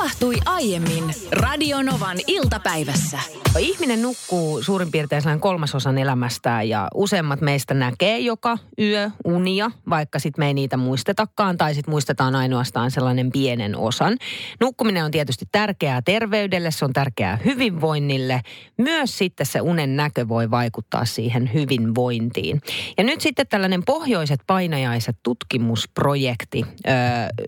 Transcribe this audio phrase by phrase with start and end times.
[0.00, 3.18] tapahtui aiemmin Radionovan iltapäivässä.
[3.58, 10.18] Ihminen nukkuu suurin piirtein sellainen kolmasosan elämästään ja useimmat meistä näkee joka yö unia, vaikka
[10.18, 14.16] sitten me ei niitä muistetakaan tai sitten muistetaan ainoastaan sellainen pienen osan.
[14.60, 18.40] Nukkuminen on tietysti tärkeää terveydelle, se on tärkeää hyvinvoinnille.
[18.76, 22.60] Myös sitten se unen näkö voi vaikuttaa siihen hyvinvointiin.
[22.98, 26.90] Ja nyt sitten tällainen Pohjoiset painajaiset tutkimusprojekti, ö,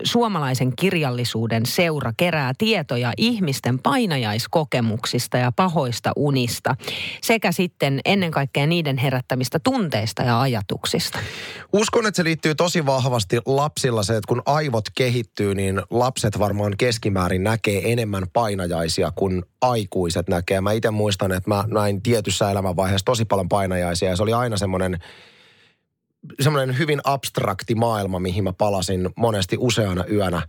[0.03, 6.75] suomalaisen kirjallisuuden seura kerää tietoja ihmisten painajaiskokemuksista ja pahoista unista
[7.21, 11.19] sekä sitten ennen kaikkea niiden herättämistä tunteista ja ajatuksista.
[11.73, 16.73] Uskon, että se liittyy tosi vahvasti lapsilla se, että kun aivot kehittyy, niin lapset varmaan
[16.77, 20.61] keskimäärin näkee enemmän painajaisia kuin aikuiset näkee.
[20.61, 24.57] Mä itse muistan, että mä näin tietyssä elämänvaiheessa tosi paljon painajaisia ja se oli aina
[24.57, 24.99] semmoinen
[26.39, 30.41] semmoinen hyvin abstrakti maailma, mihin mä palasin monesti useana yönä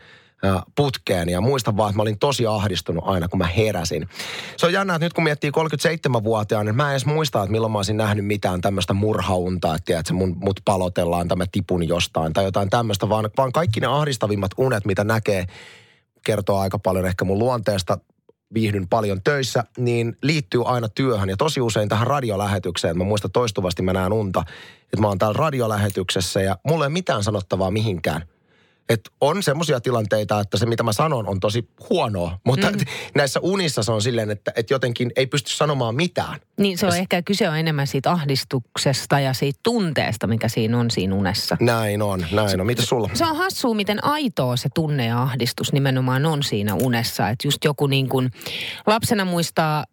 [0.74, 4.08] putkeen ja muistan vaan, että mä olin tosi ahdistunut aina, kun mä heräsin.
[4.56, 7.72] Se on jännä, että nyt kun miettii 37-vuotiaana, niin mä en edes muista, että milloin
[7.72, 12.32] mä olisin nähnyt mitään tämmöistä murhauntaa, että, että mun, mut palotellaan tai mä tipun jostain
[12.32, 15.44] tai jotain tämmöistä, vaan, vaan kaikki ne ahdistavimmat unet, mitä näkee,
[16.24, 17.98] kertoo aika paljon ehkä mun luonteesta,
[18.54, 22.98] viihdyn paljon töissä, niin liittyy aina työhön ja tosi usein tähän radiolähetykseen.
[22.98, 24.44] Mä muistan toistuvasti mä näen unta,
[24.82, 28.22] että mä oon täällä radiolähetyksessä ja mulla ei ole mitään sanottavaa mihinkään
[28.88, 32.78] että on semmoisia tilanteita, että se mitä mä sanon on tosi huonoa, mutta mm.
[33.16, 36.40] näissä unissa se on silleen, että, että jotenkin ei pysty sanomaan mitään.
[36.58, 40.78] Niin se on ja ehkä kyse on enemmän siitä ahdistuksesta ja siitä tunteesta, mikä siinä
[40.78, 41.56] on siinä unessa.
[41.60, 42.66] Näin on, näin on.
[42.66, 43.10] Mitä sulla?
[43.14, 47.28] Se on hassua, miten aitoa se tunne ja ahdistus nimenomaan on siinä unessa.
[47.28, 48.30] Että just joku niin kuin
[48.86, 49.84] lapsena muistaa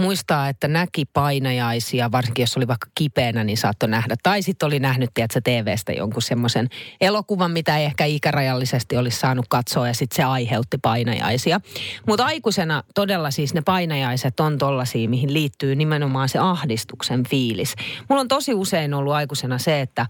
[0.00, 4.14] muistaa, että näki painajaisia, varsinkin jos oli vaikka kipeänä, niin saattoi nähdä.
[4.22, 6.68] Tai sitten oli nähnyt, tiedätkö, TV-stä jonkun semmoisen
[7.00, 11.60] elokuvan, mitä ei ehkä ikärajallisesti olisi saanut katsoa, ja sitten se aiheutti painajaisia.
[12.06, 17.74] Mutta aikuisena todella siis ne painajaiset on tollaisia, mihin liittyy nimenomaan se ahdistuksen fiilis.
[18.08, 20.06] Mulla on tosi usein ollut aikuisena se, että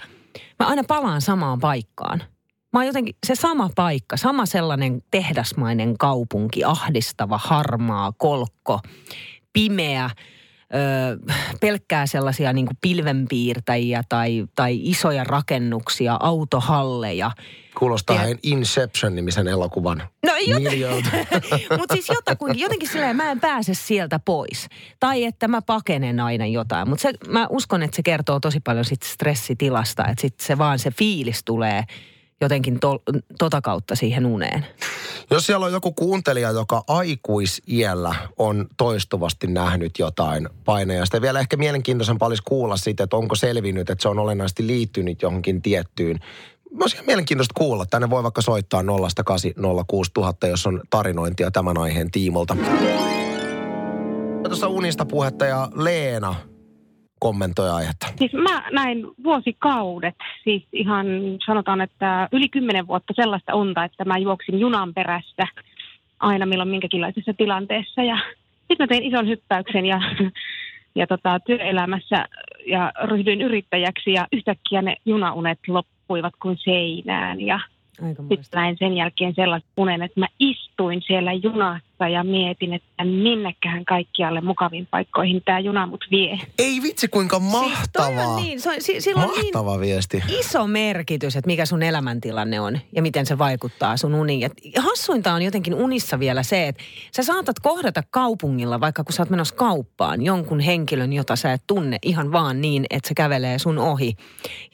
[0.61, 2.23] mä aina palaan samaan paikkaan.
[2.73, 8.81] Mä oon jotenkin se sama paikka, sama sellainen tehdasmainen kaupunki, ahdistava, harmaa, kolkko
[9.57, 10.09] pimeä, ö,
[11.61, 17.31] pelkkää sellaisia niin kuin pilvenpiirtäjiä tai, tai isoja rakennuksia, autohalleja.
[17.79, 18.37] Kuulostaa ja...
[18.43, 20.03] Inception-nimisen elokuvan.
[20.27, 20.33] No
[21.79, 24.69] mutta siis jotakin, jotenkin silleen mä en pääse sieltä pois.
[25.01, 26.89] Tai että mä pakenen aina jotain.
[26.89, 30.05] Mutta mä uskon, että se kertoo tosi paljon sit stressitilasta.
[30.07, 31.85] Että sit se vaan se fiilis tulee–
[32.41, 33.03] jotenkin to,
[33.39, 34.67] tota kautta siihen uneen.
[35.31, 42.17] Jos siellä on joku kuuntelija, joka aikuisiellä on toistuvasti nähnyt jotain painajasta, vielä ehkä mielenkiintoisen
[42.21, 46.21] olisi kuulla siitä, että onko selvinnyt, että se on olennaisesti liittynyt johonkin tiettyyn
[46.81, 47.87] olisi mielenkiintoista kuulla.
[47.87, 52.57] Tänne voi vaikka soittaa 0806000, jos on tarinointia tämän aiheen tiimolta.
[54.43, 56.35] Tuossa unista puhetta ja Leena
[57.21, 58.07] kommentoi aihetta?
[58.19, 61.07] Siis mä näin vuosikaudet, siis ihan
[61.47, 65.47] sanotaan, että yli kymmenen vuotta sellaista unta, että mä juoksin junan perässä
[66.21, 68.03] aina milloin minkäkinlaisessa tilanteessa.
[68.03, 68.19] Ja
[68.59, 70.01] sitten mä tein ison hyppäyksen ja,
[70.95, 72.25] ja tota, työelämässä
[72.67, 77.61] ja ryhdyin yrittäjäksi ja yhtäkkiä ne junaunet loppuivat kuin seinään ja–
[78.03, 81.33] sitten näin sen jälkeen sellaisen unen, että mä istuin siellä
[81.97, 86.41] junassa ja mietin, että minnekähän kaikkialle mukaviin paikkoihin tämä juna mut vie.
[86.59, 88.37] Ei vitsi, kuinka mahtavaa.
[88.37, 90.23] Siis niin, se on, si, sillä on Mahtava niin viesti.
[90.39, 94.41] iso merkitys, että mikä sun elämäntilanne on ja miten se vaikuttaa sun uniin.
[94.41, 96.83] Ja hassuinta on jotenkin unissa vielä se, että
[97.17, 101.63] sä saatat kohdata kaupungilla, vaikka kun sä oot menossa kauppaan, jonkun henkilön, jota sä et
[101.67, 104.13] tunne ihan vaan niin, että se kävelee sun ohi.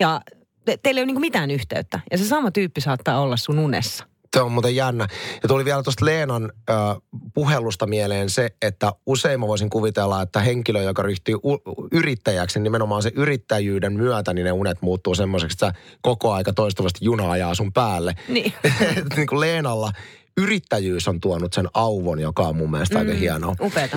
[0.00, 0.20] Ja
[0.64, 2.00] te, teillä ei ole niin mitään yhteyttä.
[2.10, 4.11] Ja se sama tyyppi saattaa olla sun unessa.
[4.36, 5.06] Se on muuten jännä.
[5.42, 6.72] Ja tuli vielä tuosta Leenan ö,
[7.34, 12.64] puhelusta mieleen se, että usein mä voisin kuvitella, että henkilö, joka ryhtyy u- yrittäjäksi, niin
[12.64, 15.72] nimenomaan se yrittäjyyden myötä, niin ne unet muuttuu semmoiseksi, että
[16.02, 18.14] koko aika toistuvasti juna ajaa sun päälle.
[18.28, 18.52] Niin.
[19.16, 19.92] niin kuin Leenalla
[20.36, 23.54] yrittäjyys on tuonut sen auvon, joka on mun mielestä mm, aika hienoa.
[23.60, 23.96] Upeeta.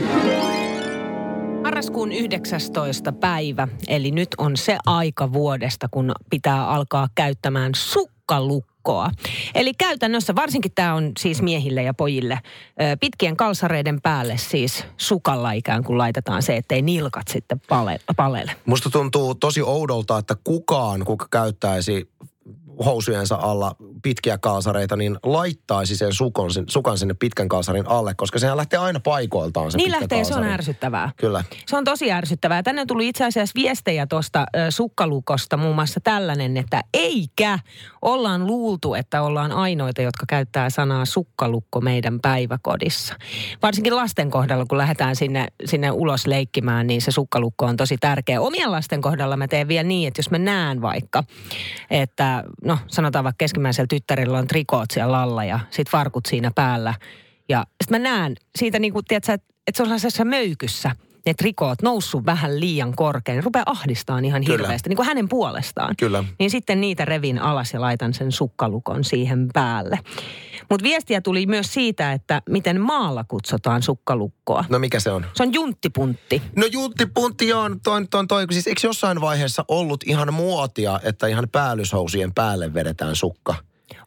[1.61, 3.11] Marraskuun 19.
[3.11, 8.74] päivä, eli nyt on se aika vuodesta, kun pitää alkaa käyttämään sukkalukkoa.
[9.55, 12.39] Eli käytännössä, varsinkin tämä on siis miehille ja pojille,
[12.99, 18.51] pitkien kalsareiden päälle siis sukalla ikään kuin laitetaan se, ettei nilkat sitten pale, palele.
[18.65, 22.09] Musta tuntuu tosi oudolta, että kukaan, kuka käyttäisi
[22.85, 28.57] housujensa alla pitkiä kalsareita, niin laittaisi sen sukon, sukan sinne pitkän kalsarin alle, koska sehän
[28.57, 31.11] lähtee aina paikoiltaan se Niin lähtee, se on ärsyttävää.
[31.17, 31.43] Kyllä.
[31.65, 32.63] Se on tosi ärsyttävää.
[32.63, 37.59] Tänne on tullut itse asiassa viestejä tuosta sukkalukosta, muun muassa tällainen, että eikä
[38.01, 43.15] ollaan luultu, että ollaan ainoita, jotka käyttää sanaa sukkalukko meidän päiväkodissa.
[43.61, 48.41] Varsinkin lasten kohdalla, kun lähdetään sinne, sinne ulos leikkimään, niin se sukkalukko on tosi tärkeä.
[48.41, 51.23] Omien lasten kohdalla mä teen vielä niin, että jos mä näen vaikka,
[51.89, 56.93] että no sanotaan vaikka keskimmäisellä tyttärillä on trikoot siellä alla ja sit farkut siinä päällä.
[57.49, 60.91] Ja sitten mä näen siitä niin kuin, tiedätkö, että että se on sellaisessa möykyssä,
[61.25, 64.57] ne trikoot noussut vähän liian korkein, rupeaa ahdistaan ihan Kyllä.
[64.57, 65.95] hirveästi, niin kuin hänen puolestaan.
[65.99, 66.23] Kyllä.
[66.39, 69.99] Niin sitten niitä revin alas ja laitan sen sukkalukon siihen päälle.
[70.69, 74.65] Mutta viestiä tuli myös siitä, että miten maalla kutsutaan sukkalukkoa.
[74.69, 75.25] No mikä se on?
[75.33, 76.41] Se on junttipuntti.
[76.55, 81.27] No Juntti Puntti on, toi, toi, toi, siis eikö jossain vaiheessa ollut ihan muotia, että
[81.27, 83.55] ihan päällyshousujen päälle vedetään sukka?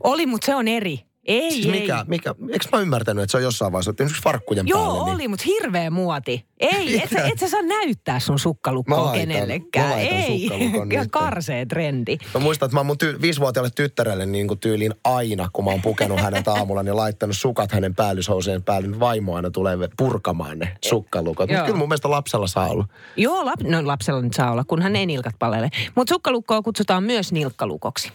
[0.05, 1.01] Oli, mutta se on eri.
[1.25, 1.73] Ei, Siis ei.
[1.81, 5.05] mikä, mikä, eikö mä ymmärtänyt, että se on jossain vaiheessa, että esimerkiksi farkkujen Joo, päälle.
[5.05, 6.47] niin- oli, mutta hirveä muoti.
[6.61, 9.89] Ei, et sä, et sä saa näyttää sun Mä sukkalukkoa laitan- kenellekään.
[9.89, 10.49] mä laitan Ei,
[10.93, 12.17] ihan karsee trendi.
[12.35, 15.71] Mä muistan, että mä oon mun ty- viisivuotiaalle tyttärelle niin kuin tyyliin aina, kun mä
[15.71, 18.89] oon pukenut hänet aamulla, niin laittanut sukat hänen päällyshousujen päälle.
[18.89, 21.51] Nyt vaimo aina tulee purkamaan ne sukkalukot.
[21.51, 21.57] Joo.
[21.57, 22.85] Mutta kyllä mun mielestä lapsella saa olla.
[23.17, 25.69] Joo, lap, no lapsella nyt saa olla, kunhan ei nilkat palele.
[25.95, 28.13] Mutta sukkalukkoa kutsutaan myös nilkkalukoksi.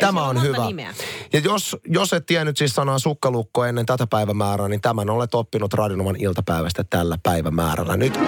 [0.00, 0.66] Tämä on hyvä.
[0.66, 0.94] Nimeä.
[1.32, 5.74] Ja jos, jos et tiennyt siis sanaa sukkalukko ennen tätä päivämäärää, niin tämän olet oppinut
[5.74, 7.96] Radionovan iltapäivästä tällä päivämäärällä.
[7.96, 8.18] Nyt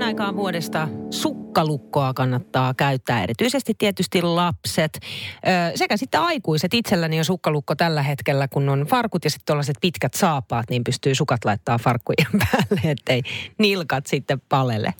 [0.00, 6.74] Tähän aikaan vuodesta sukkalukkoa kannattaa käyttää, erityisesti tietysti lapset ö, sekä sitten aikuiset.
[6.74, 11.14] Itselläni on sukkalukko tällä hetkellä, kun on farkut ja sitten tuollaiset pitkät saapaat, niin pystyy
[11.14, 13.22] sukat laittaa farkkujen päälle, ettei
[13.58, 14.94] nilkat sitten palele.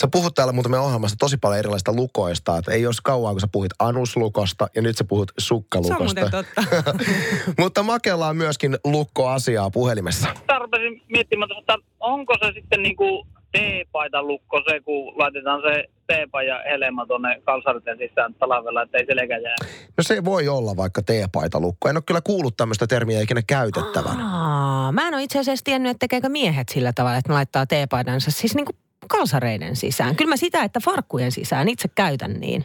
[0.00, 2.58] Sä puhut täällä muuten meidän ohjelmassa tosi paljon erilaisista lukoista.
[2.58, 6.20] Että ei olisi kauan, kun sä puhuit anuslukosta ja nyt sä puhut sukkalukosta.
[6.20, 6.94] Se on totta.
[7.62, 10.28] Mutta Makella on myöskin lukkoasiaa puhelimessa.
[10.52, 16.60] Mä rupesin miettimään, että onko se sitten niinku T-paitan lukko se, kun laitetaan se T-paidan
[16.64, 19.56] helma tuonne kalsariten sisään talvella, ettei selkä jää.
[19.96, 21.88] No se voi olla vaikka teepaitalukko.
[21.88, 24.20] En ole kyllä kuullut tämmöistä termiä ikinä käytettävän.
[24.20, 27.66] Aa, mä en ole itse asiassa tiennyt, että tekeekö miehet sillä tavalla, että ne laittaa
[27.66, 28.76] teepaidansa siis niin kuin
[29.08, 30.16] kalsareiden sisään.
[30.16, 32.64] Kyllä mä sitä, että farkkujen sisään itse käytän niin.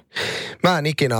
[0.63, 1.15] Mä en ikinä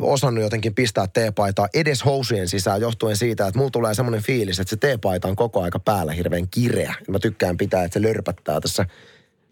[0.00, 4.70] osannut jotenkin pistää teepaitaa edes housujen sisään johtuen siitä, että mulla tulee semmoinen fiilis, että
[4.70, 6.94] se teepaita on koko aika päällä hirveän kireä.
[7.08, 8.86] Mä tykkään pitää, että se lörpättää tässä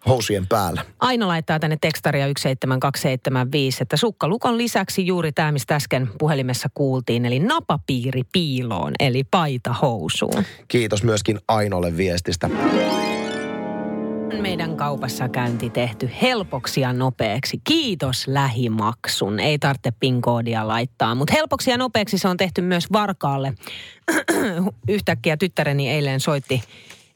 [0.07, 0.85] housujen päällä.
[1.01, 7.39] Aino laittaa tänne tekstaria 17275, että sukkalukon lisäksi juuri tämä, mistä äsken puhelimessa kuultiin, eli
[7.39, 10.45] napapiiri piiloon, eli paita housuun.
[10.69, 12.51] Kiitos myöskin Ainolle viestistä.
[14.41, 17.61] Meidän kaupassa käynti tehty helpoksi ja nopeaksi.
[17.65, 19.41] Kiitos lähimaksun.
[19.41, 23.55] Ei tarvitse PIN-koodia laittaa, mutta helpoksi ja nopeaksi se on tehty myös Varkaalle.
[24.89, 26.63] Yhtäkkiä tyttäreni eilen soitti,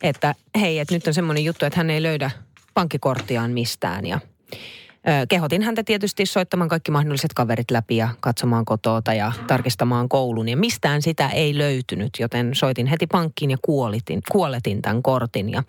[0.02, 2.30] että hei, että nyt on semmoinen juttu, että hän ei löydä
[2.74, 4.20] pankkikorttiaan mistään ja
[5.28, 10.48] Kehotin häntä tietysti soittamaan kaikki mahdolliset kaverit läpi ja katsomaan kotoota ja tarkistamaan koulun.
[10.48, 15.48] Ja mistään sitä ei löytynyt, joten soitin heti pankkiin ja kuolitin, kuoletin tämän kortin.
[15.48, 15.62] Ja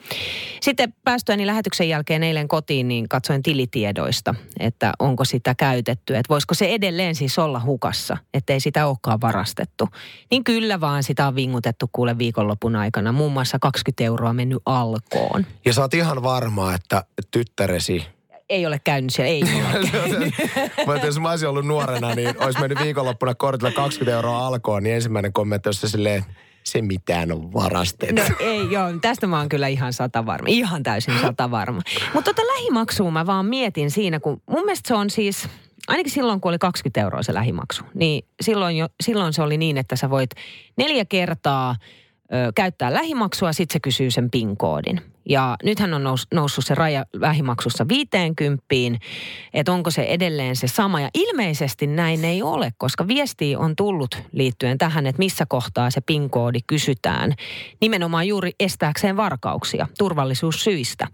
[0.61, 6.15] sitten päästyäni lähetyksen jälkeen eilen kotiin, niin katsoin tilitiedoista, että onko sitä käytetty.
[6.15, 9.89] Että voisiko se edelleen siis olla hukassa, ettei sitä olekaan varastettu.
[10.31, 13.11] Niin kyllä vaan sitä on vingutettu kuule viikonlopun aikana.
[13.11, 15.45] Muun muassa 20 euroa mennyt alkoon.
[15.65, 18.16] Ja sä oot ihan varma, että tyttäresi
[18.49, 20.31] Ei ole käynyt siellä, ei ole
[20.87, 24.83] Mä että jos mä olisin ollut nuorena, niin olisi mennyt viikonloppuna kortilla 20 euroa alkoon,
[24.83, 26.25] niin ensimmäinen kommentti olisi silleen,
[26.63, 28.15] se mitään on varastettu.
[28.15, 30.47] No ei, joo, tästä mä oon kyllä ihan sata varma.
[30.49, 31.81] Ihan täysin sata varma.
[32.13, 35.49] Mutta tota lähimaksua mä vaan mietin siinä, kun mun mielestä se on siis,
[35.87, 39.77] ainakin silloin kun oli 20 euroa se lähimaksu, niin silloin, jo, silloin se oli niin,
[39.77, 40.29] että sä voit
[40.77, 41.75] neljä kertaa
[42.33, 45.01] ö, käyttää lähimaksua, sit se kysyy sen PIN-koodin.
[45.29, 48.65] Ja nythän on nous, noussut se raja lähimaksussa 50,
[49.53, 51.01] että onko se edelleen se sama.
[51.01, 56.01] Ja ilmeisesti näin ei ole, koska viesti on tullut liittyen tähän, että missä kohtaa se
[56.01, 57.33] PIN-koodi kysytään.
[57.81, 61.07] Nimenomaan juuri estääkseen varkauksia turvallisuussyistä.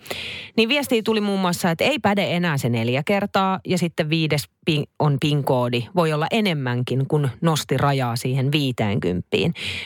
[0.58, 4.50] Niin viesti tuli muun muassa, että ei päde enää se neljä kertaa ja sitten viides
[4.66, 5.88] pin, on PIN-koodi.
[5.96, 9.28] Voi olla enemmänkin, kun nosti rajaa siihen 50.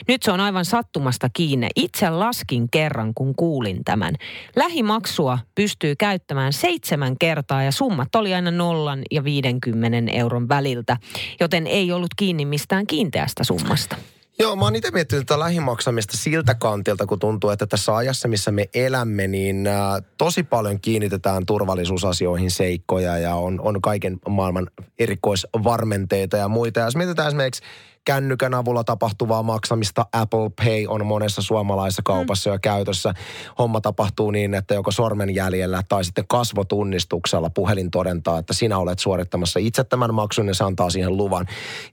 [0.08, 1.68] Nyt se on aivan sattumasta kiinni.
[1.76, 4.17] Itse laskin kerran, kun kuulin tämän.
[4.56, 10.98] Lähimaksua pystyy käyttämään seitsemän kertaa ja summat oli aina nollan ja 50 euron väliltä,
[11.40, 13.96] joten ei ollut kiinni mistään kiinteästä summasta.
[14.40, 18.52] Joo, mä oon itse miettinyt tätä lähimaksamista siltä kantilta, kun tuntuu, että tässä ajassa, missä
[18.52, 19.76] me elämme, niin äh,
[20.18, 24.68] tosi paljon kiinnitetään turvallisuusasioihin seikkoja ja on, on kaiken maailman
[25.00, 26.80] erikoisvarmenteita ja muita.
[26.80, 27.62] Ja jos mietitään esimerkiksi
[28.08, 30.06] kännykän avulla tapahtuvaa maksamista.
[30.14, 32.54] Apple Pay on monessa suomalaisessa kaupassa mm.
[32.54, 33.14] jo käytössä.
[33.60, 39.60] Homma tapahtuu niin, että joko sormenjäljellä tai sitten kasvotunnistuksella puhelin todentaa, että sinä olet suorittamassa
[39.60, 41.46] itse tämän maksun ja se antaa siihen luvan.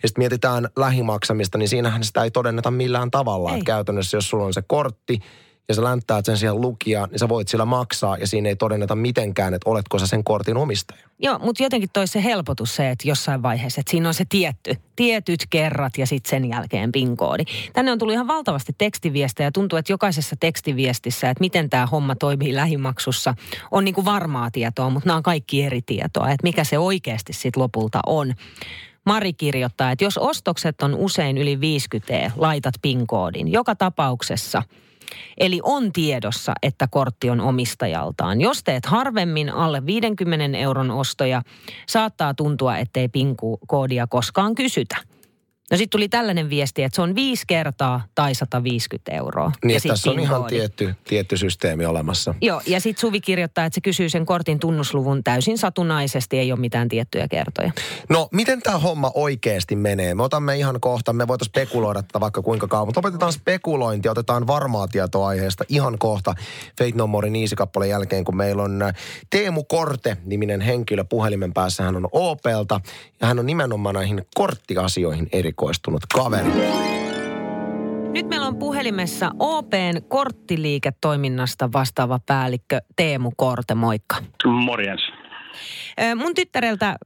[0.02, 3.52] Ja sitten mietitään lähimaksamista, niin siinähän sitä ei todenneta millään tavalla.
[3.52, 5.20] Että käytännössä jos sulla on se kortti,
[5.68, 8.94] ja sä länttäät sen siihen lukijaan, niin sä voit sillä maksaa ja siinä ei todenneta
[8.94, 11.08] mitenkään, että oletko sä sen kortin omistaja.
[11.18, 14.76] Joo, mutta jotenkin toi se helpotus se, että jossain vaiheessa, että siinä on se tietty,
[14.96, 17.44] tietyt kerrat ja sitten sen jälkeen PIN-koodi.
[17.72, 22.14] Tänne on tullut ihan valtavasti tekstiviestejä ja tuntuu, että jokaisessa tekstiviestissä, että miten tämä homma
[22.14, 23.34] toimii lähimaksussa,
[23.70, 27.62] on niinku varmaa tietoa, mutta nämä on kaikki eri tietoa, että mikä se oikeasti sitten
[27.62, 28.34] lopulta on.
[29.06, 33.52] Mari kirjoittaa, että jos ostokset on usein yli 50 laitat PIN-koodin.
[33.52, 34.62] Joka tapauksessa–
[35.38, 38.40] Eli on tiedossa, että kortti on omistajaltaan.
[38.40, 41.42] Jos teet harvemmin alle 50 euron ostoja,
[41.88, 45.13] saattaa tuntua, ettei PIN-koodia koskaan kysytä.
[45.70, 49.52] No sitten tuli tällainen viesti, että se on viisi kertaa tai 150 euroa.
[49.64, 52.34] Niin, ja tässä on ihan tietty, tietty systeemi olemassa.
[52.40, 56.60] Joo, ja sitten Suvi kirjoittaa, että se kysyy sen kortin tunnusluvun täysin satunnaisesti, ei ole
[56.60, 57.72] mitään tiettyjä kertoja.
[58.08, 60.14] No, miten tämä homma oikeasti menee?
[60.14, 64.46] Me otamme ihan kohta, me voitaisiin spekuloida tätä vaikka kuinka kauan, mutta opetetaan spekulointia, otetaan
[64.46, 66.34] varmaa tietoa aiheesta ihan kohta
[66.78, 68.94] Fate No More kappaleen jälkeen, kun meillä on äh,
[69.30, 71.82] Teemu Korte-niminen henkilö puhelimen päässä.
[71.82, 72.80] Hän on OPlta
[73.20, 76.50] ja hän on nimenomaan näihin korttiasioihin erikoinen erikoistunut kaveri.
[78.12, 84.16] Nyt meillä on puhelimessa OPn korttiliiketoiminnasta vastaava päällikkö Teemu Korte, moikka.
[84.44, 85.00] Morjens.
[86.16, 86.96] Mun tyttäreltä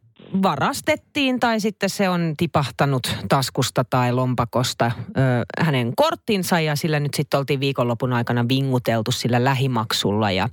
[0.42, 5.20] varastettiin tai sitten se on tipahtanut taskusta tai lompakosta ö,
[5.64, 10.30] hänen korttinsa ja sillä nyt sitten oltiin viikonlopun aikana vinguteltu sillä lähimaksulla.
[10.30, 10.48] Ja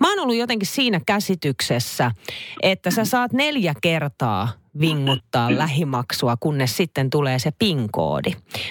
[0.00, 2.10] mä oon ollut jotenkin siinä käsityksessä,
[2.62, 4.48] että sä saat neljä kertaa
[4.80, 8.30] vinguttaa lähimaksua, kunnes sitten tulee se PIN-koodi.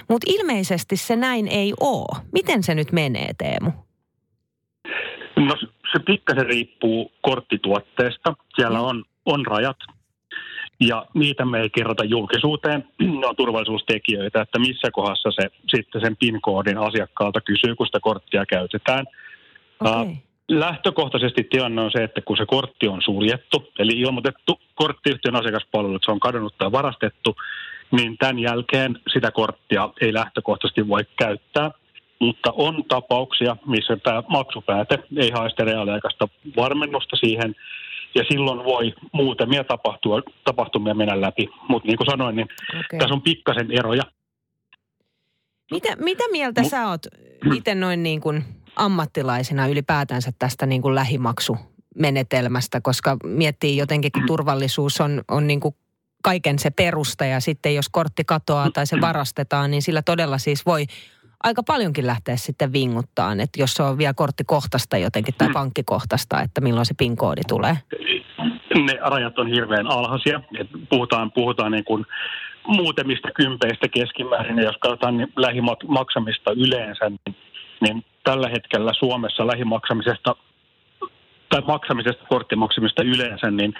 [0.10, 2.22] Mutta ilmeisesti se näin ei ole.
[2.32, 3.72] Miten se nyt menee, Teemu?
[5.36, 5.56] No
[5.92, 8.34] se pikkasen riippuu korttituotteesta.
[8.56, 9.78] Siellä on, on rajat
[10.80, 12.88] ja niitä me ei kerrota julkisuuteen.
[13.00, 18.46] Ne on turvallisuustekijöitä, että missä kohdassa se sitten sen PIN-koodin asiakkaalta kysyy, kun sitä korttia
[18.46, 19.06] käytetään.
[19.80, 20.16] Okay.
[20.50, 26.06] Lähtökohtaisesti tilanne on se, että kun se kortti on suljettu, eli ilmoitettu korttiyhtiön asiakaspalvelu, että
[26.06, 27.36] se on kadonnut tai varastettu,
[27.92, 31.72] niin tämän jälkeen sitä korttia ei lähtökohtaisesti voi käyttää.
[32.20, 37.56] Mutta on tapauksia, missä tämä maksupääte ei haista reaaliaikaista varmennusta siihen,
[38.16, 41.50] ja silloin voi muutamia tapahtua, tapahtumia mennä läpi.
[41.70, 43.00] Mutta niin kuin sanoin, niin okay.
[43.00, 44.04] tässä on pikkasen eroja.
[45.72, 47.02] Mitä, mitä mieltä Mut, sä oot
[47.56, 48.44] itse noin niin kuin
[48.76, 55.76] ammattilaisena ylipäätänsä tästä niin kuin lähimaksumenetelmästä, koska miettii jotenkin, kun turvallisuus on, on niin kuin
[56.24, 60.66] kaiken se perusta ja sitten jos kortti katoaa tai se varastetaan, niin sillä todella siis
[60.66, 60.86] voi
[61.44, 66.62] aika paljonkin lähteä sitten vinguttaan, että jos se on vielä korttikohtasta jotenkin tai pankkikohtasta, että
[66.62, 67.78] milloin se PIN-koodi tulee?
[68.76, 70.42] Ne rajat on hirveän alhaisia.
[70.90, 72.06] Puhutaan, puhutaan niin kuin
[72.68, 77.36] muutamista kympeistä keskimäärin, ja jos katsotaan niin lähimaksamista yleensä, niin,
[77.82, 80.36] niin tällä hetkellä Suomessa lähimaksamisesta
[81.50, 83.74] tai maksamisesta, korttimaksamista yleensä, niin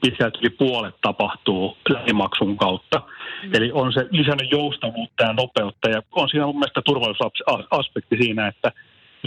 [0.00, 3.02] pitkälti yli puolet tapahtuu lähimaksun kautta.
[3.42, 3.50] Mm.
[3.54, 8.72] Eli on se lisännyt joustavuutta ja nopeutta ja on siinä mun mielestä turvallisuusaspekti siinä, että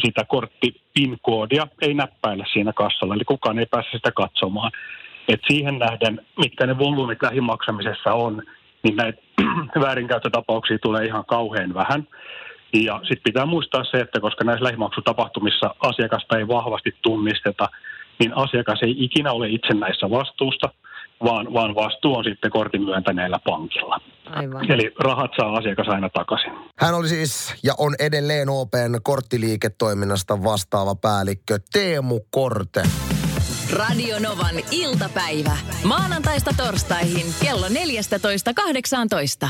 [0.05, 4.71] sitä kortti PIN-koodia ei näppäillä siinä kassalla, eli kukaan ei pääse sitä katsomaan.
[5.27, 8.41] Et siihen nähden, mitkä ne volyymit lähimaksamisessa on,
[8.83, 9.21] niin näitä
[9.85, 12.07] väärinkäyttötapauksia tulee ihan kauhean vähän.
[12.73, 17.69] Ja sitten pitää muistaa se, että koska näissä lähimaksutapahtumissa asiakasta ei vahvasti tunnisteta,
[18.19, 20.69] niin asiakas ei ikinä ole itse näissä vastuusta,
[21.23, 23.99] vaan, vaan vastuu on sitten kortin myöntäneellä pankilla.
[24.25, 24.71] Aivan.
[24.71, 26.53] Eli rahat saa asiakas aina takaisin.
[26.79, 32.83] Hän oli siis ja on edelleen Open korttiliiketoiminnasta vastaava päällikkö Teemu Korte.
[33.73, 35.57] Radio Novan iltapäivä.
[35.83, 39.49] Maanantaista torstaihin kello 14.18.